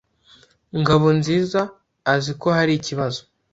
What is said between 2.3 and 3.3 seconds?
ko hari ikibazo.